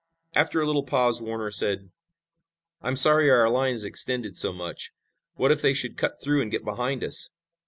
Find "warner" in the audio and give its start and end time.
1.21-1.51